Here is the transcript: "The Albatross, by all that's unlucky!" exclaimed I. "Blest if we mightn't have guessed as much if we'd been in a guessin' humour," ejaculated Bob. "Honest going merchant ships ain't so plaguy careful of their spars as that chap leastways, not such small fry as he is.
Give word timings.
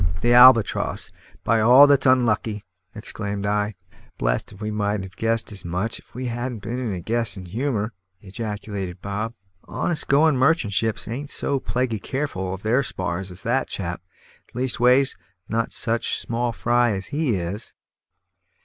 "The 0.21 0.33
Albatross, 0.33 1.11
by 1.43 1.59
all 1.61 1.85
that's 1.85 2.07
unlucky!" 2.07 2.63
exclaimed 2.95 3.45
I. 3.45 3.75
"Blest 4.17 4.51
if 4.51 4.59
we 4.59 4.71
mightn't 4.71 5.03
have 5.03 5.15
guessed 5.15 5.51
as 5.51 5.63
much 5.63 5.99
if 5.99 6.15
we'd 6.15 6.33
been 6.59 6.79
in 6.79 6.91
a 6.91 7.01
guessin' 7.01 7.45
humour," 7.45 7.93
ejaculated 8.19 8.99
Bob. 8.99 9.35
"Honest 9.65 10.07
going 10.07 10.37
merchant 10.37 10.73
ships 10.73 11.07
ain't 11.07 11.29
so 11.29 11.59
plaguy 11.59 11.99
careful 11.99 12.51
of 12.51 12.63
their 12.63 12.81
spars 12.81 13.29
as 13.29 13.43
that 13.43 13.67
chap 13.67 14.01
leastways, 14.55 15.15
not 15.47 15.71
such 15.71 16.17
small 16.17 16.51
fry 16.51 16.93
as 16.93 17.05
he 17.13 17.35
is. 17.35 17.71